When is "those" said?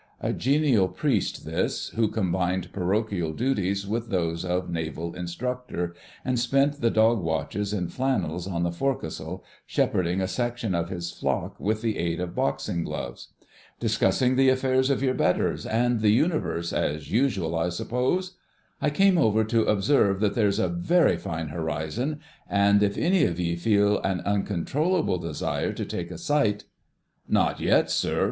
4.09-4.43